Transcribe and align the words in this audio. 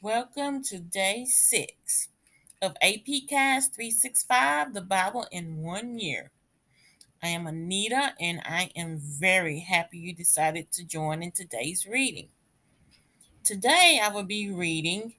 welcome 0.00 0.62
to 0.62 0.78
day 0.78 1.24
six 1.28 2.06
of 2.62 2.76
APCast 2.80 3.74
365, 3.74 4.72
the 4.72 4.82
Bible 4.82 5.26
in 5.32 5.56
one 5.62 5.98
year. 5.98 6.30
I 7.20 7.28
am 7.28 7.48
Anita 7.48 8.12
and 8.20 8.40
I 8.44 8.70
am 8.76 9.00
very 9.00 9.58
happy 9.58 9.98
you 9.98 10.14
decided 10.14 10.70
to 10.72 10.86
join 10.86 11.24
in 11.24 11.32
today's 11.32 11.88
reading. 11.88 12.28
Today 13.42 13.98
I 14.00 14.10
will 14.10 14.22
be 14.22 14.48
reading 14.48 15.14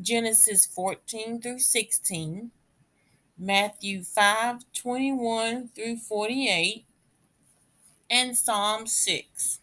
Genesis 0.00 0.66
14 0.66 1.40
through 1.40 1.60
16, 1.60 2.50
Matthew 3.38 4.02
5 4.02 4.64
21 4.72 5.68
through 5.68 5.98
48, 5.98 6.84
and 8.10 8.36
Psalm 8.36 8.88
6. 8.88 9.60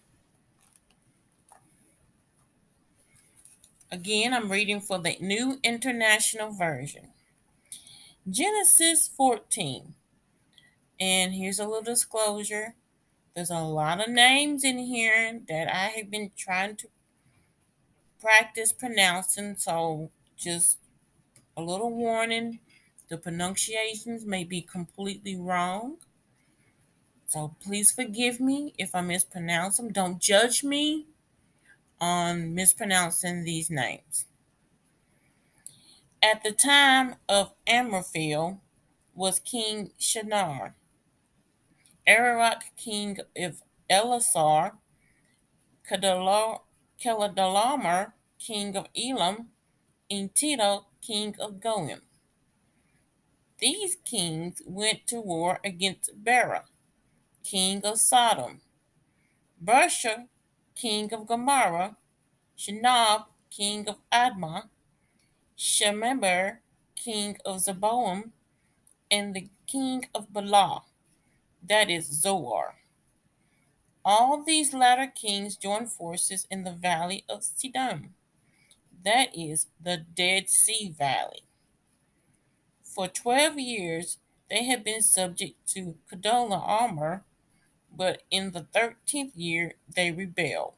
Again, 3.94 4.34
I'm 4.34 4.50
reading 4.50 4.80
for 4.80 5.00
the 5.00 5.18
New 5.20 5.60
International 5.66 6.54
Version. 6.54 7.10
Genesis 8.30 9.10
14. 9.18 9.96
And 10.98 11.34
here's 11.34 11.60
a 11.60 11.66
little 11.66 11.82
disclosure. 11.82 12.76
There's 13.36 13.50
a 13.50 13.60
lot 13.60 14.00
of 14.00 14.08
names 14.08 14.64
in 14.64 14.78
here 14.78 15.42
that 15.50 15.68
I 15.68 15.88
have 15.98 16.10
been 16.10 16.32
trying 16.38 16.78
to 16.78 16.88
practice 18.22 18.72
pronouncing, 18.72 19.58
so 19.58 20.10
just 20.38 20.78
a 21.58 21.62
little 21.62 21.92
warning. 21.92 22.60
The 23.10 23.18
pronunciations 23.18 24.24
may 24.26 24.46
be 24.46 24.62
completely 24.62 25.36
wrong. 25.36 25.98
So 27.28 27.56
please 27.62 27.92
forgive 27.92 28.40
me 28.40 28.74
if 28.78 28.96
I 28.96 29.02
mispronounce 29.02 29.76
them. 29.76 29.92
Don't 29.92 30.22
judge 30.22 30.64
me 30.64 31.08
on 32.02 32.54
mispronouncing 32.56 33.46
these 33.46 33.70
names. 33.70 34.26
At 36.22 36.44
the 36.44 36.52
time 36.52 37.16
of 37.30 37.54
Amraphel 37.68 38.60
was 39.14 39.40
King 39.40 39.92
Shinar, 39.98 40.76
Arioch 42.08 42.64
king 42.76 43.20
of 43.38 43.62
Ellasar, 43.90 44.74
Kedorlaomer 45.90 46.62
king 48.40 48.76
of 48.76 48.88
Elam, 48.96 49.50
and 50.10 50.34
king 50.36 51.36
of 51.40 51.60
Goyim. 51.62 52.02
These 53.60 53.98
kings 54.04 54.62
went 54.66 55.06
to 55.08 55.22
war 55.22 55.60
against 55.64 56.12
Bera, 56.16 56.66
king 57.44 57.86
of 57.86 58.00
Sodom, 58.00 58.62
Birsha, 59.64 60.28
king 60.76 61.14
of 61.14 61.28
Gomorrah, 61.28 61.98
Shinab, 62.58 63.26
king 63.50 63.88
of 63.88 63.98
Admah, 64.12 64.70
Shemeber, 65.58 66.58
king 66.96 67.38
of 67.46 67.58
Zeboyim, 67.58 68.32
and 69.10 69.36
the 69.36 69.50
king 69.68 70.06
of 70.16 70.32
Bela, 70.32 70.84
that 71.68 71.90
is 71.90 72.06
Zoar. 72.22 72.76
All 74.04 74.44
these 74.44 74.74
latter 74.74 75.12
kings 75.14 75.58
joined 75.58 75.92
forces 75.92 76.48
in 76.50 76.64
the 76.64 76.72
valley 76.72 77.24
of 77.30 77.42
Siddim, 77.42 78.10
that 79.04 79.38
is 79.38 79.68
the 79.80 79.98
Dead 79.98 80.50
Sea 80.50 80.94
Valley. 80.98 81.44
For 82.84 83.08
twelve 83.08 83.60
years 83.60 84.18
they 84.50 84.66
had 84.66 84.84
been 84.84 85.02
subject 85.02 85.68
to 85.70 85.96
Kedorlaomer, 86.12 87.22
but 87.96 88.24
in 88.32 88.52
the 88.52 88.68
thirteenth 88.74 89.36
year 89.36 89.74
they 89.94 90.12
rebelled. 90.12 90.74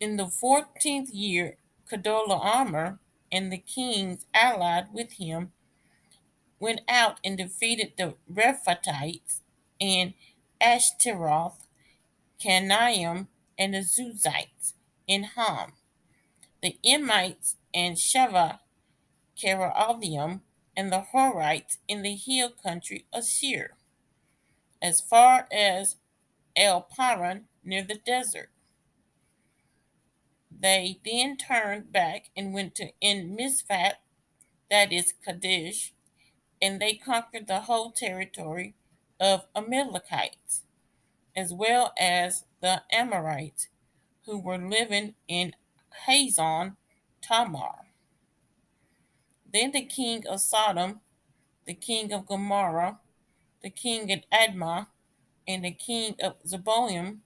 In 0.00 0.16
the 0.16 0.28
fourteenth 0.28 1.10
year, 1.10 1.56
Kedorlaomer 1.90 2.98
and 3.32 3.52
the 3.52 3.58
kings 3.58 4.26
allied 4.32 4.86
with 4.92 5.12
him 5.14 5.52
went 6.60 6.80
out 6.88 7.18
and 7.24 7.38
defeated 7.38 7.92
the 7.96 8.14
Rephaites 8.32 9.40
and 9.80 10.14
Ashtaroth, 10.60 11.66
Canaim, 12.42 13.28
and 13.58 13.74
the 13.74 13.78
Zuzites 13.78 14.74
in 15.06 15.24
Ham, 15.24 15.72
the 16.62 16.78
Emites 16.84 17.56
and 17.74 17.96
Sheva, 17.96 18.60
Kiriathaim, 19.36 20.40
and 20.76 20.92
the 20.92 21.06
Horites 21.12 21.78
in 21.88 22.02
the 22.02 22.14
hill 22.14 22.50
country 22.50 23.06
of 23.12 23.24
Seir, 23.24 23.77
as 24.80 25.00
far 25.00 25.46
as 25.52 25.96
El 26.56 26.82
Paran 26.82 27.44
near 27.64 27.82
the 27.82 27.96
desert. 27.96 28.50
They 30.50 30.98
then 31.04 31.36
turned 31.36 31.92
back 31.92 32.30
and 32.36 32.52
went 32.52 32.74
to 32.76 32.90
En 33.00 33.36
Mishpat, 33.36 33.94
that 34.70 34.92
is 34.92 35.14
Kadesh, 35.24 35.92
and 36.60 36.80
they 36.80 36.94
conquered 36.94 37.46
the 37.46 37.60
whole 37.60 37.92
territory 37.92 38.74
of 39.20 39.46
Amalekites, 39.54 40.64
as 41.36 41.52
well 41.52 41.92
as 41.98 42.44
the 42.60 42.82
Amorites, 42.92 43.68
who 44.26 44.38
were 44.38 44.58
living 44.58 45.14
in 45.28 45.54
Hazon 46.06 46.76
Tamar. 47.20 47.86
Then 49.50 49.70
the 49.72 49.84
king 49.84 50.26
of 50.26 50.40
Sodom, 50.40 51.00
the 51.66 51.74
king 51.74 52.12
of 52.12 52.26
Gomorrah, 52.26 52.98
the 53.62 53.70
king 53.70 54.12
of 54.12 54.20
Admah, 54.32 54.88
and 55.46 55.64
the 55.64 55.72
king 55.72 56.14
of 56.22 56.42
Zeboyim, 56.44 57.18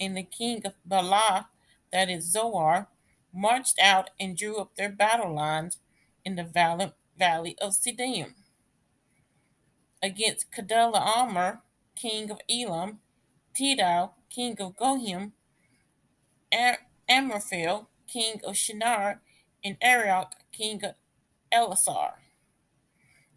and 0.00 0.16
the 0.16 0.22
king 0.22 0.62
of 0.64 0.74
Bela 0.84 1.48
that 1.92 2.08
is 2.08 2.30
Zoar, 2.30 2.88
marched 3.32 3.78
out 3.80 4.10
and 4.18 4.36
drew 4.36 4.56
up 4.56 4.76
their 4.76 4.90
battle 4.90 5.34
lines 5.34 5.78
in 6.24 6.36
the 6.36 6.44
valley, 6.44 6.92
valley 7.18 7.56
of 7.60 7.72
Siddim. 7.72 8.34
Against 10.02 10.52
Kedorlaomer, 10.52 11.60
king 11.96 12.30
of 12.30 12.40
Elam, 12.50 13.00
Tidal, 13.56 14.14
king 14.30 14.56
of 14.60 14.76
Goyim, 14.76 15.32
Amraphel, 17.08 17.88
king 18.06 18.40
of 18.44 18.56
Shinar, 18.56 19.20
and 19.64 19.76
Arioch, 19.80 20.32
king 20.52 20.84
of 20.84 20.94
Ellasar. 21.52 22.14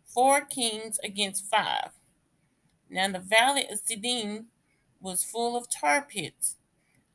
Four 0.05 0.41
kings 0.41 0.99
against 1.03 1.45
five. 1.45 1.91
Now 2.89 3.09
the 3.11 3.19
valley 3.19 3.67
of 3.69 3.79
Siddim 3.83 4.45
was 4.99 5.23
full 5.23 5.55
of 5.55 5.69
tar 5.69 6.01
pits, 6.01 6.55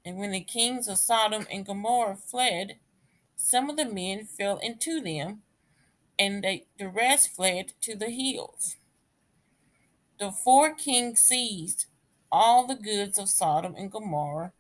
and 0.05 0.19
when 0.19 0.33
the 0.33 0.41
kings 0.41 0.89
of 0.89 0.99
Sodom 0.99 1.47
and 1.51 1.67
Gomorrah 1.67 2.17
fled, 2.17 2.79
some 3.37 3.71
of 3.71 3.77
the 3.77 3.85
men 3.85 4.25
fell 4.25 4.59
into 4.59 5.01
them, 5.01 5.43
and 6.19 6.45
they, 6.45 6.67
the 6.79 6.89
rest 6.89 7.35
fled 7.35 7.73
to 7.81 7.97
the 7.97 8.11
hills. 8.11 8.77
The 10.19 10.31
four 10.31 10.75
kings 10.75 11.21
seized 11.23 11.87
all 12.31 12.67
the 12.67 12.77
goods 12.77 13.19
of 13.19 13.29
Sodom 13.29 13.75
and 13.77 13.91
Gomorrah 13.91 14.53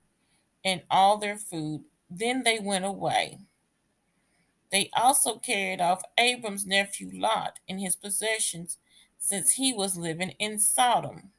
and 0.64 0.82
all 0.90 1.18
their 1.18 1.38
food. 1.38 1.84
Then 2.10 2.42
they 2.42 2.58
went 2.58 2.84
away. 2.84 3.38
They 4.70 4.90
also 4.94 5.38
carried 5.38 5.80
off 5.80 6.02
Abram's 6.18 6.66
nephew 6.66 7.10
Lot 7.12 7.58
and 7.68 7.78
his 7.80 7.94
possessions, 7.94 8.78
since 9.22 9.52
he 9.52 9.72
was 9.72 9.96
living 9.96 10.34
in 10.38 10.58
Sodom 10.58 11.30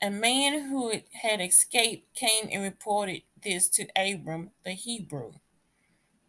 a 0.00 0.10
man 0.10 0.68
who 0.68 0.92
had 1.22 1.40
escaped 1.40 2.14
came 2.14 2.48
and 2.52 2.62
reported 2.62 3.22
this 3.42 3.68
to 3.68 3.86
Abram 3.96 4.50
the 4.64 4.72
Hebrew. 4.72 5.32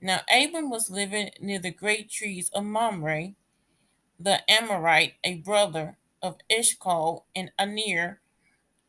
Now 0.01 0.21
Abram 0.31 0.69
was 0.69 0.89
living 0.89 1.31
near 1.39 1.59
the 1.59 1.71
great 1.71 2.09
trees 2.09 2.49
of 2.53 2.63
Mamre, 2.63 3.33
the 4.19 4.39
Amorite, 4.49 5.15
a 5.23 5.35
brother 5.35 5.97
of 6.21 6.37
Eshkol 6.49 7.25
and 7.35 7.51
Anir, 7.59 8.21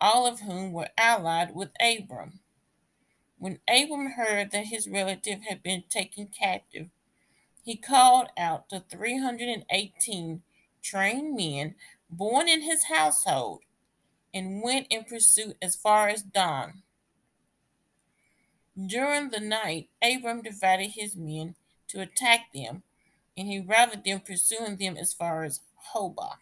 all 0.01 0.27
of 0.27 0.41
whom 0.41 0.73
were 0.73 0.91
allied 0.97 1.55
with 1.55 1.71
Abram. 1.81 2.41
When 3.39 3.61
Abram 3.69 4.13
heard 4.13 4.53
that 4.53 4.67
his 4.67 4.89
relative 4.89 5.43
had 5.43 5.63
been 5.63 5.85
taken 5.89 6.29
captive, 6.29 6.89
he 7.69 7.77
called 7.77 8.29
out 8.39 8.71
the 8.71 8.81
318 8.81 10.41
trained 10.83 11.37
men 11.37 11.75
born 12.09 12.49
in 12.49 12.63
his 12.63 12.85
household 12.85 13.61
and 14.33 14.63
went 14.63 14.87
in 14.89 15.05
pursuit 15.05 15.55
as 15.61 15.77
far 15.77 16.09
as 16.09 16.23
Dan. 16.23 16.83
During 18.75 19.29
the 19.29 19.41
night, 19.41 19.91
Abram 20.03 20.41
divided 20.41 20.93
his 20.93 21.15
men 21.15 21.57
to 21.89 22.01
attack 22.01 22.55
them, 22.55 22.85
and 23.37 23.49
he 23.49 23.61
routed 23.61 24.03
them, 24.03 24.21
pursuing 24.21 24.77
them 24.77 24.97
as 24.97 25.13
far 25.13 25.45
as 25.45 25.61
Hobah, 25.93 26.37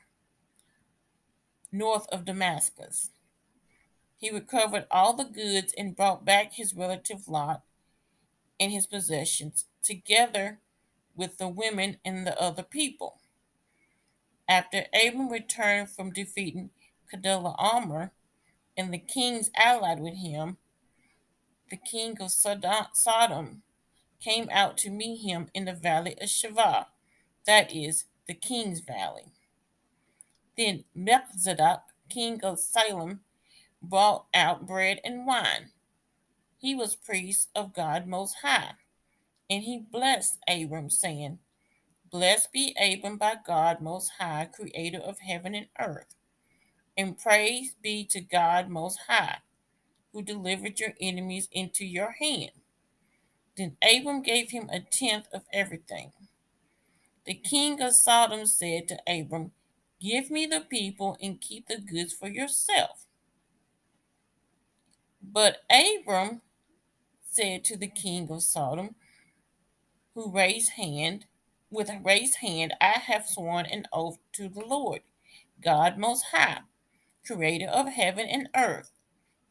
north 1.73 2.07
of 2.13 2.25
Damascus. 2.25 3.11
He 4.17 4.31
recovered 4.31 4.87
all 4.93 5.13
the 5.13 5.25
goods 5.25 5.75
and 5.77 5.97
brought 5.97 6.25
back 6.25 6.53
his 6.53 6.73
relative 6.73 7.27
Lot 7.27 7.63
and 8.61 8.71
his 8.71 8.87
possessions, 8.87 9.65
together 9.83 10.61
with 11.17 11.39
the 11.39 11.49
women 11.49 11.97
and 12.05 12.27
the 12.27 12.41
other 12.41 12.63
people. 12.63 13.21
After 14.49 14.85
Abram 14.95 15.29
returned 15.29 15.91
from 15.91 16.13
defeating 16.13 16.71
Kedorlaomer, 17.13 18.11
and 18.77 18.93
the 18.93 18.99
kings 18.99 19.51
allied 19.57 20.01
with 20.01 20.19
him, 20.19 20.59
the 21.71 21.77
king 21.77 22.17
of 22.21 22.31
Sodom, 22.31 23.63
came 24.21 24.49
out 24.53 24.77
to 24.79 24.91
meet 24.91 25.23
him 25.23 25.49
in 25.55 25.65
the 25.65 25.73
valley 25.73 26.15
of 26.21 26.29
Shavah, 26.29 26.87
that 27.47 27.75
is, 27.75 28.05
the 28.27 28.35
king's 28.35 28.81
valley. 28.81 29.33
Then 30.57 30.85
Melchizedek, 30.95 31.81
king 32.09 32.41
of 32.43 32.59
Salem, 32.59 33.21
brought 33.83 34.27
out 34.35 34.67
bread 34.67 35.01
and 35.05 35.27
wine. 35.27 35.71
He 36.59 36.75
was 36.75 36.97
priest 36.97 37.51
of 37.55 37.75
God 37.75 38.07
Most 38.07 38.37
High, 38.43 38.73
and 39.49 39.63
he 39.63 39.79
blessed 39.79 40.39
Abram, 40.49 40.91
saying, 40.91 41.39
Blessed 42.11 42.53
be 42.53 42.75
Abram 42.81 43.17
by 43.19 43.37
God 43.47 43.81
Most 43.81 44.13
High, 44.19 44.49
creator 44.53 44.99
of 44.99 45.19
heaven 45.21 45.55
and 45.55 45.67
earth. 45.79 46.15
And 46.97 47.19
praise 47.19 47.75
be 47.83 48.05
to 48.07 48.21
God 48.21 48.69
Most 48.69 48.99
High, 49.09 49.39
who 50.13 50.23
delivered 50.23 50.81
your 50.81 50.95
enemies 51.01 51.49
into 51.53 51.85
your 51.85 52.13
hand. 52.13 52.53
Then 53.57 53.77
Abram 53.83 54.23
gave 54.23 54.51
him 54.51 54.69
a 54.71 54.81
tenth 54.81 55.27
of 55.33 55.43
everything. 55.53 56.13
The 57.25 57.35
king 57.35 57.81
of 57.83 57.95
Sodom 57.95 58.47
said 58.47 58.89
to 58.89 58.99
Abram, 59.07 59.53
Give 60.01 60.31
me 60.31 60.47
the 60.47 60.61
people 60.61 61.17
and 61.21 61.41
keep 61.41 61.67
the 61.67 61.79
goods 61.79 62.13
for 62.13 62.29
yourself. 62.29 63.07
But 65.23 65.59
Abram 65.71 66.43
said 67.31 67.65
to 67.65 67.77
the 67.77 67.89
king 67.89 68.31
of 68.31 68.43
Sodom, 68.43 68.95
who 70.17 70.31
raised 70.31 70.73
hand, 70.73 71.27
with 71.71 71.91
raised 72.03 72.37
hand, 72.37 72.73
I 72.81 72.99
have 73.07 73.29
sworn 73.29 73.67
an 73.67 73.85
oath 73.93 74.17
to 74.33 74.49
the 74.49 74.65
Lord, 74.65 75.03
God 75.63 75.99
Most 75.99 76.25
High, 76.33 76.61
creator 77.25 77.67
of 77.67 77.91
heaven 77.91 78.27
and 78.27 78.49
earth, 78.57 78.93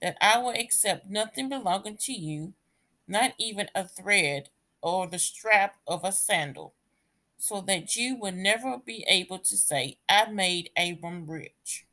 that 0.01 0.17
I 0.19 0.39
will 0.39 0.49
accept 0.49 1.07
nothing 1.07 1.49
belonging 1.49 1.97
to 1.97 2.13
you, 2.13 2.53
not 3.07 3.33
even 3.37 3.69
a 3.75 3.87
thread 3.87 4.49
or 4.81 5.07
the 5.07 5.19
strap 5.19 5.75
of 5.87 6.03
a 6.03 6.11
sandal, 6.11 6.73
so 7.37 7.61
that 7.61 7.95
you 7.95 8.15
will 8.15 8.31
never 8.31 8.79
be 8.83 9.05
able 9.07 9.37
to 9.37 9.55
say, 9.55 9.99
I 10.09 10.31
made 10.31 10.71
Abram 10.75 11.27
rich. 11.27 11.85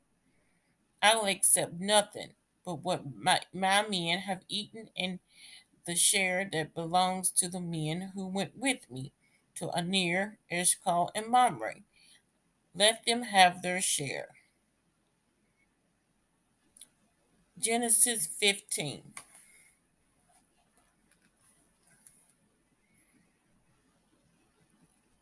I 1.02 1.14
will 1.16 1.26
accept 1.26 1.78
nothing 1.78 2.30
but 2.64 2.76
what 2.76 3.02
my, 3.14 3.40
my 3.52 3.86
men 3.86 4.20
have 4.20 4.44
eaten 4.48 4.88
and 4.96 5.18
the 5.87 5.94
share 5.94 6.49
that 6.52 6.75
belongs 6.75 7.31
to 7.31 7.49
the 7.49 7.61
men 7.61 8.12
who 8.14 8.26
went 8.26 8.56
with 8.56 8.90
me 8.90 9.12
to 9.56 9.70
Anir, 9.76 10.38
Eshkol, 10.50 11.11
and 11.14 11.29
Mamre. 11.29 11.82
Let 12.75 13.05
them 13.06 13.23
have 13.23 13.62
their 13.62 13.81
share. 13.81 14.29
Genesis 17.58 18.26
15. 18.26 19.12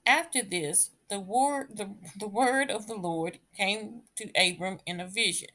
After 0.06 0.42
this, 0.42 0.90
the 1.08 1.20
word, 1.20 1.76
the, 1.76 1.90
the 2.18 2.28
word 2.28 2.70
of 2.70 2.86
the 2.86 2.94
Lord 2.94 3.38
came 3.56 4.02
to 4.16 4.30
Abram 4.34 4.78
in 4.86 5.00
a 5.00 5.06
vision. 5.06 5.48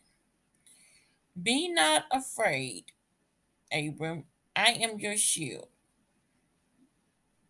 Be 1.41 1.67
not 1.67 2.05
afraid, 2.11 2.85
Abram, 3.71 4.25
I 4.55 4.71
am 4.71 4.99
your 4.99 5.17
shield, 5.17 5.67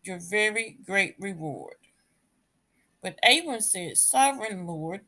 your 0.03 0.19
very 0.19 0.77
great 0.85 1.15
reward. 1.19 1.75
But 3.01 3.19
Abram 3.23 3.61
said, 3.61 3.97
Sovereign 3.97 4.65
Lord, 4.65 5.01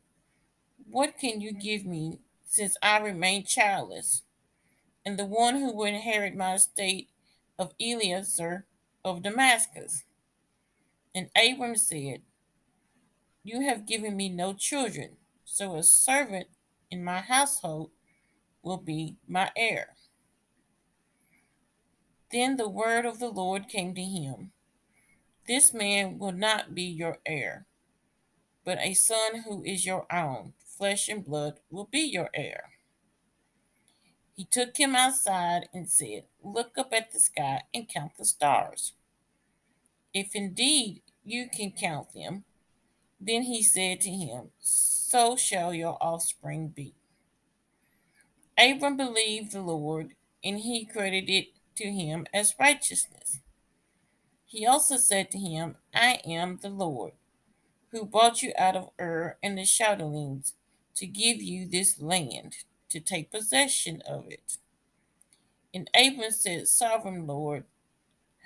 what 0.88 1.18
can 1.18 1.40
you 1.40 1.52
give 1.52 1.84
me 1.84 2.20
since 2.48 2.76
I 2.82 2.98
remain 2.98 3.44
childless? 3.44 4.22
And 5.04 5.18
the 5.18 5.24
one 5.26 5.56
who 5.56 5.74
will 5.74 5.86
inherit 5.86 6.36
my 6.36 6.54
estate 6.54 7.08
of 7.58 7.72
Eliezer 7.80 8.66
of 9.04 9.22
Damascus. 9.22 10.04
And 11.14 11.30
Abram 11.36 11.76
said, 11.76 12.22
You 13.42 13.62
have 13.62 13.86
given 13.86 14.16
me 14.16 14.28
no 14.28 14.52
children, 14.52 15.16
so 15.44 15.74
a 15.76 15.82
servant 15.82 16.48
in 16.90 17.02
my 17.02 17.20
household 17.20 17.90
will 18.62 18.76
be 18.76 19.16
my 19.26 19.50
heir. 19.56 19.97
Then 22.30 22.56
the 22.56 22.68
word 22.68 23.06
of 23.06 23.18
the 23.18 23.30
Lord 23.30 23.68
came 23.68 23.94
to 23.94 24.02
him 24.02 24.52
This 25.46 25.72
man 25.72 26.18
will 26.18 26.32
not 26.32 26.74
be 26.74 26.82
your 26.82 27.18
heir, 27.24 27.66
but 28.64 28.78
a 28.80 28.94
son 28.94 29.42
who 29.46 29.62
is 29.64 29.86
your 29.86 30.06
own, 30.12 30.52
flesh 30.66 31.08
and 31.08 31.24
blood, 31.24 31.60
will 31.70 31.88
be 31.90 32.00
your 32.00 32.28
heir. 32.34 32.70
He 34.34 34.44
took 34.44 34.76
him 34.76 34.94
outside 34.94 35.68
and 35.72 35.88
said, 35.88 36.24
Look 36.42 36.78
up 36.78 36.92
at 36.92 37.12
the 37.12 37.18
sky 37.18 37.62
and 37.74 37.88
count 37.88 38.12
the 38.18 38.24
stars. 38.24 38.92
If 40.14 40.34
indeed 40.34 41.02
you 41.24 41.48
can 41.48 41.72
count 41.72 42.12
them, 42.14 42.44
then 43.20 43.42
he 43.42 43.62
said 43.62 44.00
to 44.02 44.10
him, 44.10 44.50
So 44.60 45.34
shall 45.36 45.74
your 45.74 45.98
offspring 46.00 46.68
be. 46.68 46.94
Abram 48.56 48.96
believed 48.96 49.52
the 49.52 49.62
Lord, 49.62 50.14
and 50.44 50.60
he 50.60 50.84
credited 50.84 51.30
it 51.30 51.46
to 51.78 51.90
him 51.90 52.26
as 52.32 52.54
righteousness. 52.58 53.40
He 54.44 54.66
also 54.66 54.96
said 54.96 55.30
to 55.30 55.38
him, 55.38 55.76
I 55.94 56.20
am 56.24 56.58
the 56.60 56.68
Lord, 56.68 57.12
who 57.90 58.04
brought 58.04 58.42
you 58.42 58.52
out 58.58 58.76
of 58.76 58.90
Ur 59.00 59.36
and 59.42 59.58
the 59.58 59.64
Chaldeans 59.64 60.54
to 60.96 61.06
give 61.06 61.42
you 61.42 61.66
this 61.66 62.00
land, 62.00 62.56
to 62.90 63.00
take 63.00 63.30
possession 63.30 64.02
of 64.08 64.26
it. 64.28 64.58
And 65.72 65.90
Abram 65.94 66.30
said, 66.30 66.68
Sovereign 66.68 67.26
Lord, 67.26 67.64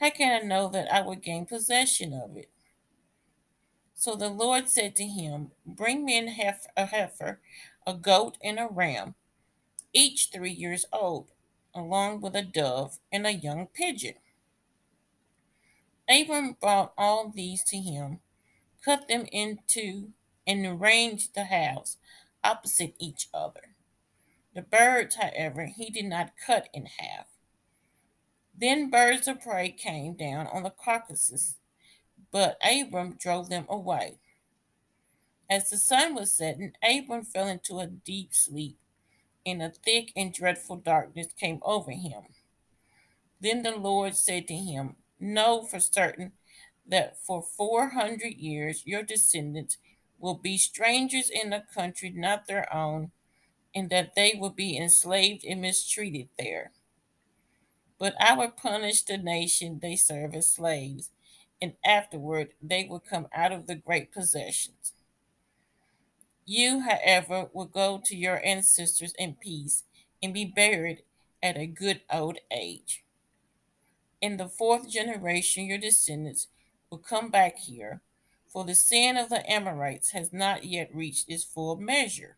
how 0.01 0.11
can 0.11 0.43
I 0.43 0.45
know 0.45 0.69
that 0.69 0.93
I 0.93 1.01
would 1.01 1.23
gain 1.23 1.47
possession 1.47 2.13
of 2.13 2.37
it? 2.37 2.51
So 3.95 4.17
the 4.17 4.29
Lord 4.29 4.69
said 4.69 4.97
to 4.97 5.05
him, 5.05 5.53
Bring 5.65 6.05
me 6.05 6.19
a 6.19 6.85
heifer, 6.87 7.41
a 7.87 7.95
goat, 7.95 8.37
and 8.43 8.59
a 8.59 8.67
ram, 8.69 9.15
each 9.93 10.31
three 10.33 10.51
years 10.51 10.85
old, 10.93 11.29
along 11.75 12.21
with 12.21 12.35
a 12.35 12.43
dove 12.43 12.99
and 13.13 13.27
a 13.27 13.33
young 13.33 13.67
pigeon. 13.67 14.15
Abram 16.09 16.57
brought 16.61 16.93
all 16.99 17.31
these 17.35 17.63
to 17.65 17.79
him, 17.79 18.21
cut 18.85 19.09
them 19.09 19.27
into, 19.33 20.11
and 20.47 20.67
arranged 20.67 21.35
the 21.35 21.45
halves 21.45 21.97
opposite 22.45 22.95
each 22.99 23.29
other. 23.33 23.77
The 24.55 24.63
birds, 24.63 25.17
however, 25.17 25.67
he 25.67 25.91
did 25.91 26.07
not 26.07 26.33
cut 26.45 26.69
in 26.75 26.87
half. 26.87 27.27
Then 28.55 28.91
birds 28.91 29.27
of 29.29 29.41
prey 29.41 29.71
came 29.71 30.15
down 30.15 30.47
on 30.49 30.63
the 30.63 30.71
carcasses, 30.71 31.57
but 32.31 32.59
Abram 32.63 33.17
drove 33.19 33.49
them 33.49 33.67
away. 33.69 34.19
As 35.49 35.71
the 35.71 35.79
sun 35.79 36.15
was 36.15 36.33
setting, 36.33 36.73
Abram 36.83 37.25
fell 37.25 37.49
into 37.49 37.79
a 37.79 37.87
deep 37.87 38.35
sleep, 38.35 38.79
and 39.45 39.63
a 39.63 39.71
thick 39.71 40.13
and 40.15 40.33
dreadful 40.33 40.77
darkness 40.77 41.29
came 41.39 41.61
over 41.63 41.91
him. 41.91 42.23
Then 43.41 43.63
the 43.63 43.77
Lord 43.77 44.15
said 44.15 44.47
to 44.49 44.55
him, 44.55 44.97
Know 45.19 45.63
for 45.63 45.81
certain 45.81 46.33
that 46.87 47.17
for 47.25 47.43
four 47.43 47.91
hundred 47.91 48.35
years 48.35 48.83
your 48.87 49.03
descendants 49.03 49.79
will 50.19 50.35
be 50.35 50.57
strangers 50.57 51.29
in 51.29 51.53
a 51.53 51.65
country 51.75 52.11
not 52.11 52.47
their 52.47 52.73
own, 52.75 53.11
and 53.75 53.91
that 53.91 54.15
they 54.15 54.35
will 54.39 54.51
be 54.51 54.77
enslaved 54.77 55.45
and 55.45 55.61
mistreated 55.61 56.29
there. 56.39 56.71
But 57.99 58.15
I 58.21 58.35
will 58.37 58.51
punish 58.51 59.03
the 59.03 59.19
nation 59.19 59.79
they 59.81 59.97
serve 59.97 60.35
as 60.35 60.51
slaves, 60.51 61.11
and 61.61 61.75
afterward 61.85 62.55
they 62.61 62.85
will 62.85 63.01
come 63.01 63.27
out 63.35 63.53
of 63.53 63.67
the 63.67 63.77
great 63.77 64.13
possessions. 64.13 64.93
You, 66.45 66.81
however, 66.81 67.49
will 67.53 67.67
go 67.67 68.01
to 68.05 68.17
your 68.17 68.45
ancestors 68.45 69.15
in 69.19 69.35
peace 69.35 69.85
and 70.23 70.35
be 70.35 70.45
buried 70.45 71.03
at 71.43 71.57
a 71.57 71.67
good 71.67 72.03
old 72.13 72.39
age. 72.51 73.05
In 74.21 74.37
the 74.37 74.49
fourth 74.49 74.89
generation, 74.89 75.67
your 75.67 75.79
descendants 75.79 76.49
will 76.91 76.99
come 76.99 77.31
back 77.31 77.59
here, 77.59 78.01
for 78.47 78.65
the 78.65 78.75
sin 78.75 79.17
of 79.17 79.29
the 79.31 79.49
Amorites 79.51 80.11
has 80.11 80.33
not 80.33 80.65
yet 80.65 80.95
reached 80.95 81.29
its 81.29 81.45
full 81.45 81.77
measure. 81.77 82.37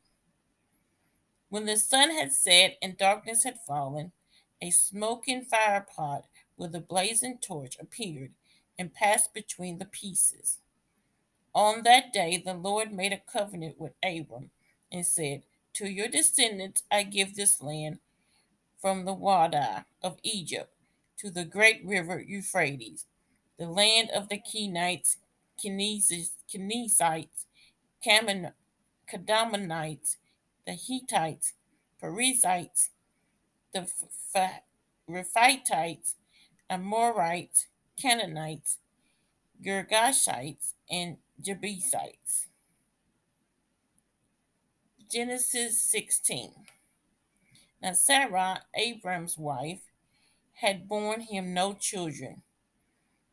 When 1.48 1.66
the 1.66 1.76
sun 1.76 2.10
had 2.10 2.32
set 2.32 2.76
and 2.80 2.96
darkness 2.96 3.44
had 3.44 3.58
fallen, 3.66 4.12
a 4.60 4.70
smoking 4.70 5.44
firepot 5.44 6.24
with 6.56 6.74
a 6.74 6.80
blazing 6.80 7.38
torch 7.38 7.76
appeared 7.80 8.32
and 8.78 8.94
passed 8.94 9.34
between 9.34 9.78
the 9.78 9.84
pieces. 9.84 10.58
On 11.54 11.82
that 11.84 12.12
day, 12.12 12.42
the 12.44 12.54
Lord 12.54 12.92
made 12.92 13.12
a 13.12 13.20
covenant 13.32 13.80
with 13.80 13.92
Abram 14.02 14.50
and 14.90 15.06
said, 15.06 15.44
To 15.74 15.86
your 15.86 16.08
descendants 16.08 16.82
I 16.90 17.04
give 17.04 17.36
this 17.36 17.62
land 17.62 18.00
from 18.80 19.04
the 19.04 19.14
Wadi 19.14 19.84
of 20.02 20.18
Egypt 20.22 20.72
to 21.18 21.30
the 21.30 21.44
great 21.44 21.84
river 21.84 22.20
Euphrates, 22.20 23.06
the 23.56 23.68
land 23.68 24.10
of 24.10 24.28
the 24.28 24.38
Kenites, 24.38 25.16
Kenizzites, 25.64 27.46
Kadmonites, 29.08 30.16
the 30.66 30.72
Hittites, 30.72 31.52
Perizzites, 32.00 32.90
the 33.72 33.86
Rephaites, 35.08 36.14
Amorites, 36.68 37.68
Canaanites, 38.00 38.78
Girgashites, 39.64 40.72
and 40.90 41.18
Jebusites. 41.40 42.48
Genesis 45.10 45.80
16. 45.80 46.52
Now 47.82 47.92
Sarah, 47.92 48.62
Abram's 48.74 49.36
wife, 49.36 49.82
had 50.54 50.88
borne 50.88 51.20
him 51.20 51.52
no 51.52 51.74
children, 51.74 52.42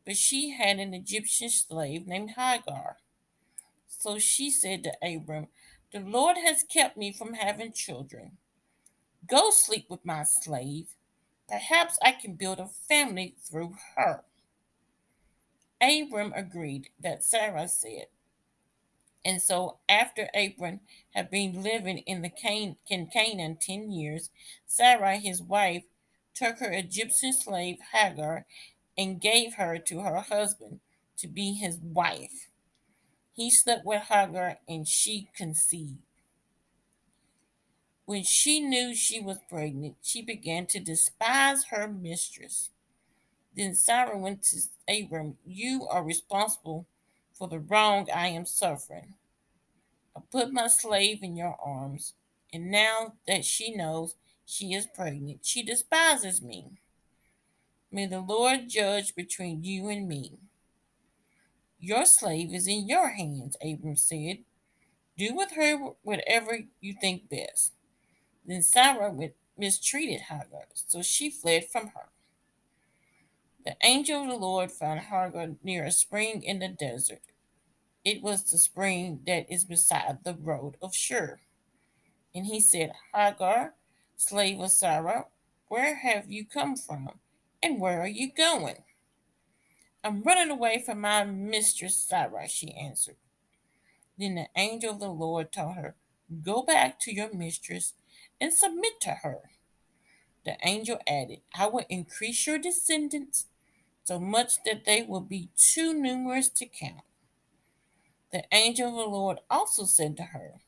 but 0.06 0.18
she 0.18 0.52
had 0.52 0.80
an 0.80 0.94
Egyptian 0.94 1.50
slave 1.50 2.08
named 2.08 2.32
Hagar. 2.32 2.98
So 3.88 4.20
she 4.20 4.50
said 4.50 4.84
to 4.84 4.94
Abram, 5.02 5.48
The 5.94 6.00
Lord 6.00 6.38
has 6.44 6.64
kept 6.64 6.98
me 6.98 7.12
from 7.12 7.34
having 7.34 7.72
children. 7.72 8.38
Go 9.28 9.52
sleep 9.52 9.86
with 9.90 10.06
my 10.06 10.24
slave. 10.24 10.88
Perhaps 11.48 11.98
I 12.04 12.12
can 12.12 12.34
build 12.34 12.60
a 12.60 12.68
family 12.68 13.36
through 13.40 13.76
her. 13.96 14.24
Abram 15.82 16.34
agreed 16.36 16.90
that 17.00 17.24
Sarah 17.24 17.68
said. 17.68 18.08
And 19.24 19.42
so, 19.42 19.78
after 19.88 20.30
Abram 20.34 20.80
had 21.14 21.30
been 21.30 21.62
living 21.62 22.00
in 22.00 22.22
the 22.22 22.30
Can- 22.30 22.78
Canaan 22.88 23.58
ten 23.58 23.92
years, 23.92 24.30
Sarah, 24.66 25.18
his 25.18 25.42
wife, 25.42 25.84
took 26.34 26.60
her 26.60 26.72
Egyptian 26.72 27.34
slave 27.34 27.78
Hagar 27.94 28.46
and 28.98 29.22
gave 29.22 29.56
her 29.56 29.78
to 29.78 30.00
her 30.02 30.22
husband 30.22 30.80
to 31.18 31.28
be 31.28 31.54
his 31.54 31.78
wife. 31.78 32.50
He 33.34 33.50
slept 33.52 33.86
with 33.86 34.04
Hagar 34.04 34.60
and 34.68 34.88
she 34.88 35.30
conceived. 35.36 36.00
When 38.06 38.24
she 38.24 38.60
knew 38.60 38.96
she 38.96 39.20
was 39.22 39.38
pregnant, 39.50 39.98
she 40.02 40.22
began 40.22 40.66
to 40.68 40.80
despise 40.80 41.66
her 41.66 41.88
mistress. 41.88 42.70
Then 43.56 43.76
Sarah 43.76 44.18
went 44.18 44.44
to 44.44 44.62
Abram, 44.88 45.38
You 45.46 45.88
are 45.90 46.04
responsible 46.04 46.88
for 47.34 47.48
the 47.48 47.60
wrong 47.60 48.08
I 48.14 48.28
am 48.28 48.46
suffering. 48.46 49.16
I 50.16 50.22
put 50.32 50.54
my 50.54 50.68
slave 50.68 51.24
in 51.24 51.36
your 51.36 51.58
arms, 51.64 52.14
and 52.54 52.70
now 52.70 53.14
that 53.28 53.46
she 53.46 53.74
knows 53.76 54.16
she 54.46 54.74
is 54.74 54.88
pregnant, 54.88 55.40
she 55.44 55.64
despises 55.64 56.42
me. 56.42 56.72
May 57.92 58.08
the 58.08 58.22
Lord 58.22 58.70
judge 58.70 59.16
between 59.16 59.64
you 59.64 59.90
and 59.90 60.08
me. 60.08 60.38
Your 61.80 62.06
slave 62.06 62.54
is 62.54 62.68
in 62.68 62.88
your 62.88 63.10
hands, 63.10 63.58
Abram 63.62 63.96
said. 63.96 64.40
Do 65.18 65.36
with 65.36 65.52
her 65.54 65.78
whatever 66.04 66.60
you 66.80 66.94
think 67.00 67.30
best. 67.30 67.74
Then 68.46 68.62
Sarah 68.62 69.14
mistreated 69.58 70.22
Hagar, 70.22 70.66
so 70.74 71.02
she 71.02 71.30
fled 71.30 71.66
from 71.70 71.88
her. 71.88 72.10
The 73.64 73.76
angel 73.84 74.24
of 74.24 74.28
the 74.28 74.36
Lord 74.36 74.72
found 74.72 75.02
Hagar 75.02 75.50
near 75.64 75.86
a 75.86 75.92
spring 75.92 76.42
in 76.42 76.60
the 76.60 76.68
desert. 76.68 77.22
It 78.04 78.24
was 78.24 78.44
the 78.44 78.58
spring 78.58 79.22
that 79.28 79.52
is 79.52 79.66
beside 79.66 80.24
the 80.24 80.34
road 80.34 80.78
of 80.82 80.96
Shur. 80.96 81.40
And 82.34 82.48
he 82.48 82.60
said, 82.60 82.94
Hagar, 83.14 83.76
slave 84.16 84.60
of 84.60 84.72
Sarah, 84.72 85.28
where 85.68 85.96
have 85.96 86.32
you 86.32 86.44
come 86.44 86.76
from? 86.76 87.10
And 87.62 87.80
where 87.80 88.02
are 88.02 88.08
you 88.08 88.32
going? 88.36 88.84
I'm 90.04 90.24
running 90.24 90.50
away 90.50 90.82
from 90.84 91.02
my 91.02 91.24
mistress 91.24 91.96
Sarah, 91.96 92.48
she 92.48 92.74
answered. 92.74 93.18
Then 94.18 94.36
the 94.36 94.48
angel 94.56 94.94
of 94.94 95.00
the 95.00 95.10
Lord 95.10 95.52
told 95.52 95.76
her, 95.76 95.96
Go 96.44 96.64
back 96.64 97.00
to 97.02 97.14
your 97.14 97.32
mistress 97.32 97.94
and 98.40 98.52
submit 98.52 99.00
to 99.02 99.20
her. 99.22 99.52
The 100.46 100.58
angel 100.64 100.98
added, 101.08 101.42
I 101.54 101.68
will 101.68 101.86
increase 101.90 102.48
your 102.48 102.58
descendants 102.58 103.46
so 104.04 104.20
much 104.20 104.64
that 104.66 104.86
they 104.86 105.04
will 105.04 105.22
be 105.22 105.50
too 105.56 105.94
numerous 105.94 106.50
to 106.50 106.66
count. 106.66 107.02
The 108.32 108.44
angel 108.52 108.90
of 108.90 108.96
the 108.96 109.10
Lord 109.12 109.40
also 109.50 109.86
said 109.86 110.18
to 110.18 110.24
her, 110.24 110.62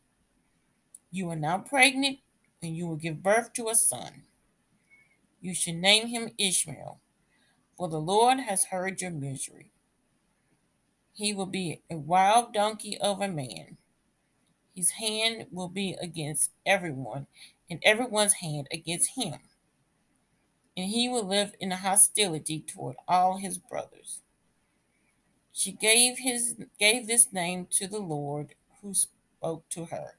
You 1.11 1.29
are 1.29 1.35
now 1.35 1.59
pregnant, 1.59 2.19
and 2.61 2.75
you 2.75 2.87
will 2.87 2.97
give 2.97 3.23
birth 3.23 3.53
to 3.53 3.69
a 3.69 3.75
son. 3.75 4.23
You 5.41 5.53
should 5.53 5.75
name 5.75 6.07
him 6.07 6.31
Ishmael, 6.37 6.99
for 7.77 7.89
the 7.89 7.99
Lord 7.99 8.39
has 8.41 8.65
heard 8.65 9.01
your 9.01 9.11
misery. 9.11 9.71
He 11.13 11.33
will 11.33 11.45
be 11.45 11.81
a 11.89 11.97
wild 11.97 12.53
donkey 12.53 12.97
of 12.97 13.21
a 13.21 13.27
man. 13.27 13.77
His 14.75 14.91
hand 14.91 15.47
will 15.51 15.69
be 15.69 15.95
against 16.01 16.51
everyone, 16.65 17.27
and 17.69 17.79
everyone's 17.83 18.33
hand 18.33 18.67
against 18.71 19.11
him. 19.15 19.35
And 20.75 20.89
he 20.89 21.07
will 21.07 21.25
live 21.25 21.53
in 21.59 21.71
hostility 21.71 22.59
toward 22.59 22.95
all 23.07 23.37
his 23.37 23.57
brothers. 23.57 24.21
She 25.51 25.71
gave 25.71 26.17
his 26.17 26.55
gave 26.79 27.05
this 27.07 27.31
name 27.31 27.67
to 27.71 27.87
the 27.87 27.99
Lord 27.99 28.55
who 28.81 28.93
spoke 28.93 29.69
to 29.69 29.85
her. 29.85 30.17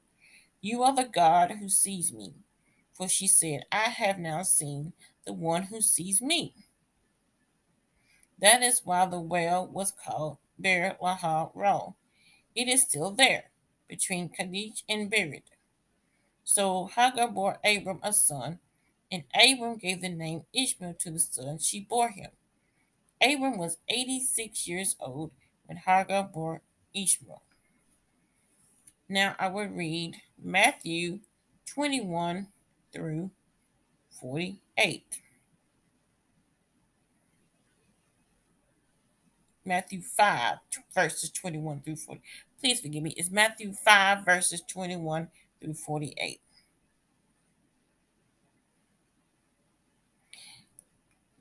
You 0.60 0.82
are 0.84 0.94
the 0.94 1.04
God 1.04 1.52
who 1.60 1.68
sees 1.68 2.12
me. 2.12 2.34
For 2.92 3.08
she 3.08 3.26
said, 3.26 3.64
I 3.72 3.90
have 3.90 4.18
now 4.18 4.42
seen 4.42 4.92
the 5.26 5.32
one 5.32 5.64
who 5.64 5.80
sees 5.80 6.22
me. 6.22 6.54
That 8.38 8.62
is 8.62 8.82
why 8.84 9.06
the 9.06 9.20
well 9.20 9.66
was 9.66 9.90
called 9.90 10.38
Beer 10.60 10.96
Lahai 11.02 11.50
Roi. 11.54 11.94
It 12.54 12.68
is 12.68 12.82
still 12.82 13.10
there, 13.10 13.50
between 13.88 14.28
Kadesh 14.28 14.84
and 14.88 15.10
Bered. 15.10 15.42
So 16.44 16.86
Hagar 16.94 17.28
bore 17.28 17.58
Abram 17.64 17.98
a 18.02 18.12
son, 18.12 18.60
and 19.14 19.24
Abram 19.32 19.78
gave 19.78 20.00
the 20.00 20.08
name 20.08 20.42
Ishmael 20.52 20.96
to 21.00 21.10
the 21.12 21.20
son 21.20 21.58
she 21.58 21.80
bore 21.80 22.10
him. 22.10 22.30
Abram 23.22 23.56
was 23.56 23.78
86 23.88 24.66
years 24.66 24.96
old 24.98 25.30
when 25.66 25.78
Hagar 25.78 26.24
bore 26.24 26.62
Ishmael. 26.92 27.42
Now 29.08 29.36
I 29.38 29.48
will 29.48 29.68
read 29.68 30.16
Matthew 30.42 31.20
21 31.66 32.48
through 32.92 33.30
48. 34.20 35.20
Matthew 39.64 40.02
5, 40.02 40.58
verses 40.92 41.30
21 41.30 41.80
through 41.80 41.96
40. 41.96 42.20
Please 42.60 42.80
forgive 42.80 43.02
me. 43.02 43.14
It's 43.16 43.30
Matthew 43.30 43.72
5, 43.72 44.24
verses 44.24 44.62
21 44.68 45.28
through 45.60 45.74
48. 45.74 46.40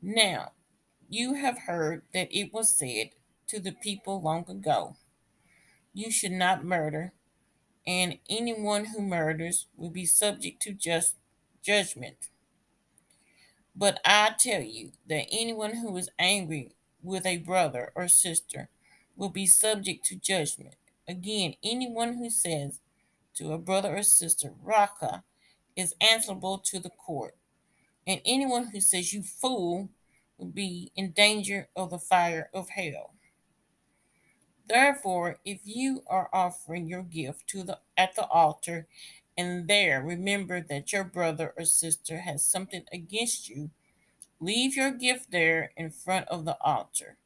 Now, 0.06 0.52
you 1.08 1.36
have 1.36 1.60
heard 1.60 2.02
that 2.14 2.28
it 2.30 2.54
was 2.54 2.76
said 2.76 3.12
to 3.48 3.58
the 3.58 3.72
people 3.72 4.22
long 4.22 4.44
ago, 4.50 4.98
You 5.94 6.12
should 6.12 6.34
not 6.34 6.66
murder, 6.66 7.14
and 7.88 8.20
anyone 8.30 8.88
who 8.88 9.02
murders 9.02 9.68
will 9.78 9.92
be 9.92 10.06
subject 10.06 10.62
to 10.64 10.74
just 10.74 11.16
judgment. 11.64 12.18
But 13.74 14.02
I 14.04 14.36
tell 14.38 14.62
you 14.62 14.92
that 15.08 15.28
anyone 15.32 15.78
who 15.78 15.96
is 15.96 16.10
angry 16.20 16.74
with 17.02 17.26
a 17.26 17.38
brother 17.38 17.94
or 17.96 18.10
sister 18.10 18.68
will 19.16 19.30
be 19.30 19.48
subject 19.48 20.04
to 20.08 20.18
judgment. 20.18 20.76
Again, 21.08 21.54
anyone 21.64 22.16
who 22.16 22.30
says 22.30 22.82
to 23.36 23.54
a 23.54 23.58
brother 23.58 23.96
or 23.96 24.04
sister, 24.04 24.54
Raca, 24.62 25.24
is 25.78 25.96
answerable 26.02 26.58
to 26.58 26.80
the 26.80 26.90
court. 26.90 27.38
And 28.06 28.22
anyone 28.26 28.68
who 28.68 28.82
says, 28.82 29.14
You 29.14 29.24
fool, 29.24 29.90
will 30.38 30.48
be 30.48 30.92
in 30.96 31.12
danger 31.12 31.70
of 31.76 31.90
the 31.90 32.00
fire 32.00 32.50
of 32.54 32.70
hell. 32.70 33.14
Therefore, 34.68 35.38
if 35.46 35.62
you 35.66 36.04
are 36.08 36.30
offering 36.34 36.88
your 36.88 37.04
gift 37.04 37.48
to 37.48 37.64
the 37.64 37.80
at 37.98 38.16
the 38.16 38.26
altar 38.28 38.88
and 39.38 39.68
there 39.68 40.02
remember 40.02 40.62
that 40.62 40.94
your 40.94 41.04
brother 41.04 41.54
or 41.58 41.66
sister 41.66 42.20
has 42.20 42.46
something 42.46 42.84
against 42.92 43.50
you, 43.50 43.72
leave 44.40 44.76
your 44.76 44.92
gift 44.92 45.32
there 45.32 45.72
in 45.76 45.90
front 45.90 46.28
of 46.30 46.46
the 46.46 46.58
altar. 46.62 47.18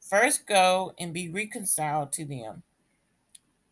First 0.00 0.46
go 0.46 0.94
and 0.98 1.12
be 1.12 1.28
reconciled 1.28 2.12
to 2.12 2.24
them. 2.24 2.62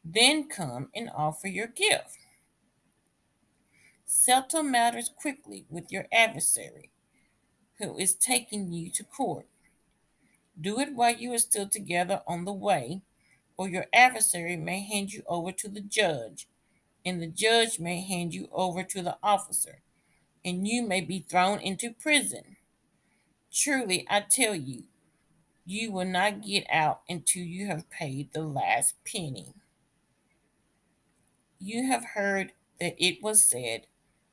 Then 0.04 0.48
come 0.48 0.88
and 0.94 1.10
offer 1.14 1.48
your 1.48 1.66
gift. 1.66 2.18
Settle 4.10 4.62
matters 4.62 5.10
quickly 5.14 5.66
with 5.68 5.92
your 5.92 6.06
adversary 6.10 6.88
who 7.78 7.98
is 7.98 8.14
taking 8.14 8.72
you 8.72 8.88
to 8.92 9.04
court. 9.04 9.46
Do 10.58 10.80
it 10.80 10.94
while 10.94 11.14
you 11.14 11.34
are 11.34 11.38
still 11.38 11.68
together 11.68 12.22
on 12.26 12.46
the 12.46 12.52
way, 12.52 13.02
or 13.58 13.68
your 13.68 13.84
adversary 13.92 14.56
may 14.56 14.80
hand 14.80 15.12
you 15.12 15.24
over 15.26 15.52
to 15.52 15.68
the 15.68 15.82
judge, 15.82 16.48
and 17.04 17.20
the 17.20 17.26
judge 17.26 17.78
may 17.78 18.00
hand 18.00 18.32
you 18.32 18.48
over 18.50 18.82
to 18.82 19.02
the 19.02 19.18
officer, 19.22 19.82
and 20.42 20.66
you 20.66 20.82
may 20.82 21.02
be 21.02 21.20
thrown 21.20 21.60
into 21.60 21.92
prison. 21.92 22.56
Truly, 23.52 24.06
I 24.08 24.20
tell 24.20 24.54
you, 24.54 24.84
you 25.66 25.92
will 25.92 26.06
not 26.06 26.42
get 26.46 26.64
out 26.72 27.02
until 27.10 27.42
you 27.42 27.66
have 27.66 27.90
paid 27.90 28.32
the 28.32 28.42
last 28.42 28.94
penny. 29.04 29.52
You 31.60 31.86
have 31.88 32.14
heard 32.14 32.52
that 32.80 32.94
it 32.98 33.22
was 33.22 33.44
said, 33.44 33.86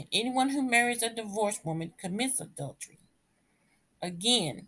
And 0.00 0.08
anyone 0.12 0.48
who 0.48 0.62
marries 0.62 1.02
a 1.02 1.10
divorced 1.10 1.62
woman 1.62 1.92
commits 2.00 2.40
adultery. 2.40 3.00
Again, 4.00 4.66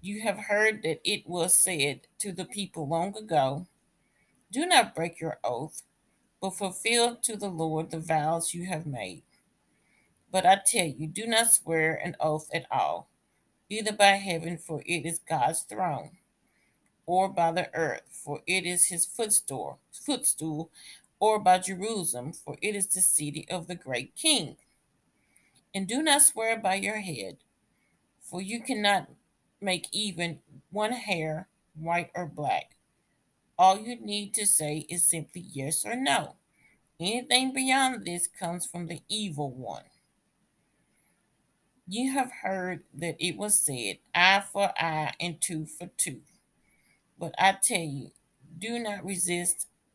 you 0.00 0.20
have 0.20 0.38
heard 0.38 0.84
that 0.84 1.00
it 1.02 1.28
was 1.28 1.52
said 1.52 2.02
to 2.20 2.30
the 2.30 2.44
people 2.44 2.86
long 2.86 3.16
ago 3.16 3.66
Do 4.52 4.64
not 4.64 4.94
break 4.94 5.18
your 5.18 5.40
oath, 5.42 5.82
but 6.40 6.54
fulfill 6.54 7.16
to 7.16 7.36
the 7.36 7.48
Lord 7.48 7.90
the 7.90 7.98
vows 7.98 8.54
you 8.54 8.66
have 8.66 8.86
made. 8.86 9.24
But 10.30 10.46
I 10.46 10.60
tell 10.64 10.86
you, 10.86 11.08
do 11.08 11.26
not 11.26 11.50
swear 11.52 11.96
an 11.96 12.14
oath 12.20 12.48
at 12.54 12.66
all, 12.70 13.08
either 13.68 13.92
by 13.92 14.12
heaven, 14.12 14.58
for 14.58 14.84
it 14.86 15.04
is 15.04 15.18
God's 15.28 15.62
throne, 15.62 16.18
or 17.04 17.28
by 17.28 17.50
the 17.50 17.74
earth, 17.74 18.02
for 18.12 18.42
it 18.46 18.64
is 18.64 18.86
his 18.86 19.06
footstool, 19.06 19.80
footstool, 19.90 20.70
or 21.22 21.38
by 21.38 21.56
Jerusalem, 21.56 22.32
for 22.32 22.56
it 22.60 22.74
is 22.74 22.88
the 22.88 23.00
city 23.00 23.46
of 23.48 23.68
the 23.68 23.76
great 23.76 24.16
king. 24.16 24.56
And 25.72 25.86
do 25.86 26.02
not 26.02 26.22
swear 26.22 26.58
by 26.58 26.74
your 26.74 26.96
head, 26.96 27.36
for 28.20 28.42
you 28.42 28.60
cannot 28.60 29.08
make 29.60 29.86
even 29.92 30.40
one 30.72 30.90
hair 30.90 31.46
white 31.76 32.10
or 32.16 32.26
black. 32.26 32.74
All 33.56 33.78
you 33.78 34.00
need 34.00 34.34
to 34.34 34.44
say 34.44 34.84
is 34.90 35.06
simply 35.06 35.42
yes 35.42 35.86
or 35.86 35.94
no. 35.94 36.34
Anything 36.98 37.52
beyond 37.52 38.04
this 38.04 38.26
comes 38.26 38.66
from 38.66 38.88
the 38.88 39.02
evil 39.08 39.52
one. 39.52 39.84
You 41.86 42.14
have 42.14 42.32
heard 42.42 42.82
that 42.94 43.14
it 43.20 43.36
was 43.36 43.56
said, 43.56 43.98
eye 44.12 44.42
for 44.52 44.72
eye 44.76 45.14
and 45.20 45.40
tooth 45.40 45.76
for 45.78 45.88
tooth. 45.96 46.40
But 47.16 47.32
I 47.38 47.56
tell 47.62 47.78
you, 47.78 48.10
do 48.58 48.80
not 48.80 49.04
resist, 49.04 49.68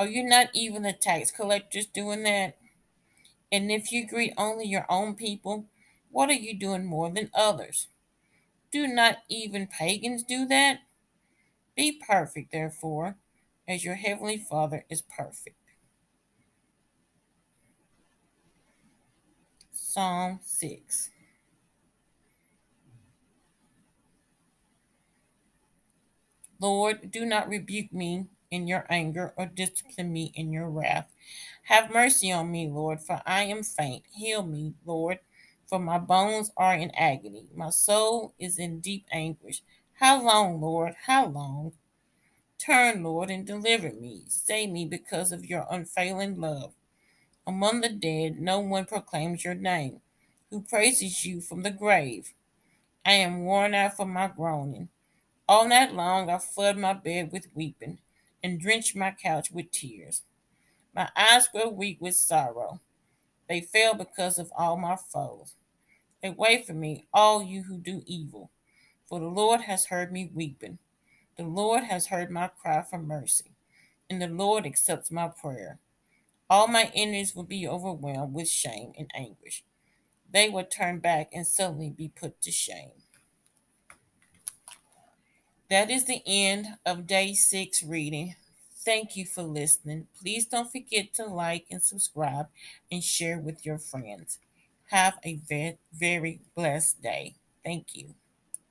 Oh, 0.00 0.04
are 0.04 0.08
you 0.08 0.24
not 0.24 0.48
even 0.54 0.82
the 0.82 0.94
tax 0.94 1.30
collectors 1.30 1.84
doing 1.84 2.22
that? 2.22 2.56
And 3.52 3.70
if 3.70 3.92
you 3.92 4.06
greet 4.06 4.32
only 4.38 4.64
your 4.64 4.86
own 4.88 5.14
people, 5.14 5.66
what 6.10 6.30
are 6.30 6.32
you 6.32 6.58
doing 6.58 6.86
more 6.86 7.10
than 7.10 7.30
others? 7.34 7.88
Do 8.72 8.86
not 8.86 9.18
even 9.28 9.66
pagans 9.66 10.22
do 10.22 10.46
that? 10.46 10.80
Be 11.76 11.92
perfect, 11.92 12.50
therefore, 12.50 13.16
as 13.68 13.84
your 13.84 13.96
heavenly 13.96 14.38
Father 14.38 14.86
is 14.88 15.02
perfect. 15.02 15.56
Psalm 19.70 20.40
6. 20.42 21.10
Lord, 26.58 27.10
do 27.10 27.26
not 27.26 27.48
rebuke 27.48 27.92
me 27.92 28.28
in 28.50 28.66
your 28.66 28.84
anger 28.90 29.32
or 29.36 29.46
discipline 29.46 30.12
me 30.12 30.32
in 30.34 30.52
your 30.52 30.68
wrath. 30.68 31.08
Have 31.64 31.94
mercy 31.94 32.32
on 32.32 32.50
me, 32.50 32.68
Lord, 32.68 33.00
for 33.00 33.22
I 33.24 33.44
am 33.44 33.62
faint. 33.62 34.04
Heal 34.12 34.44
me, 34.44 34.74
Lord, 34.84 35.20
for 35.66 35.78
my 35.78 35.98
bones 35.98 36.50
are 36.56 36.74
in 36.74 36.90
agony. 36.90 37.46
My 37.54 37.70
soul 37.70 38.34
is 38.40 38.58
in 38.58 38.80
deep 38.80 39.06
anguish. 39.12 39.62
How 40.00 40.20
long, 40.20 40.60
Lord? 40.60 40.94
How 41.06 41.26
long? 41.26 41.72
Turn, 42.58 43.04
Lord, 43.04 43.30
and 43.30 43.46
deliver 43.46 43.92
me. 43.92 44.24
Save 44.26 44.70
me 44.70 44.84
because 44.84 45.30
of 45.30 45.46
your 45.46 45.66
unfailing 45.70 46.40
love. 46.40 46.72
Among 47.46 47.80
the 47.80 47.88
dead, 47.88 48.40
no 48.40 48.58
one 48.58 48.84
proclaims 48.84 49.44
your 49.44 49.54
name, 49.54 50.00
who 50.50 50.60
praises 50.60 51.24
you 51.24 51.40
from 51.40 51.62
the 51.62 51.70
grave. 51.70 52.34
I 53.06 53.12
am 53.12 53.44
worn 53.44 53.74
out 53.74 53.96
from 53.96 54.12
my 54.12 54.26
groaning. 54.26 54.88
All 55.48 55.68
night 55.68 55.94
long 55.94 56.28
I 56.28 56.38
flood 56.38 56.76
my 56.76 56.92
bed 56.92 57.30
with 57.32 57.46
weeping 57.54 57.98
and 58.42 58.60
drenched 58.60 58.96
my 58.96 59.10
couch 59.10 59.50
with 59.50 59.70
tears. 59.70 60.22
My 60.94 61.08
eyes 61.16 61.48
grow 61.48 61.68
weak 61.68 61.98
with 62.00 62.16
sorrow. 62.16 62.80
They 63.48 63.60
fail 63.60 63.94
because 63.94 64.38
of 64.38 64.52
all 64.56 64.76
my 64.76 64.96
foes. 64.96 65.54
Away 66.22 66.62
from 66.62 66.80
me, 66.80 67.06
all 67.12 67.42
you 67.42 67.64
who 67.64 67.78
do 67.78 68.02
evil, 68.06 68.50
for 69.08 69.20
the 69.20 69.26
Lord 69.26 69.62
has 69.62 69.86
heard 69.86 70.12
me 70.12 70.30
weeping. 70.34 70.78
The 71.36 71.44
Lord 71.44 71.84
has 71.84 72.08
heard 72.08 72.30
my 72.30 72.48
cry 72.48 72.82
for 72.82 72.98
mercy, 72.98 73.52
and 74.10 74.20
the 74.20 74.28
Lord 74.28 74.66
accepts 74.66 75.10
my 75.10 75.28
prayer. 75.28 75.78
All 76.50 76.68
my 76.68 76.90
enemies 76.94 77.34
will 77.34 77.44
be 77.44 77.66
overwhelmed 77.66 78.34
with 78.34 78.48
shame 78.48 78.92
and 78.98 79.10
anguish. 79.14 79.64
They 80.30 80.48
will 80.48 80.64
turn 80.64 80.98
back 80.98 81.30
and 81.32 81.46
suddenly 81.46 81.90
be 81.90 82.08
put 82.08 82.42
to 82.42 82.50
shame. 82.50 82.99
That 85.70 85.90
is 85.90 86.04
the 86.04 86.22
end 86.26 86.76
of 86.84 87.06
day 87.06 87.32
six 87.32 87.82
reading. 87.82 88.34
Thank 88.84 89.16
you 89.16 89.24
for 89.24 89.42
listening. 89.42 90.08
Please 90.20 90.44
don't 90.46 90.70
forget 90.70 91.14
to 91.14 91.24
like 91.26 91.66
and 91.70 91.82
subscribe 91.82 92.48
and 92.90 93.02
share 93.02 93.38
with 93.38 93.64
your 93.64 93.78
friends. 93.78 94.38
Have 94.90 95.18
a 95.24 95.36
very, 95.36 95.78
very 95.92 96.40
blessed 96.54 97.00
day. 97.02 97.36
Thank 97.64 97.94
you. 97.94 98.14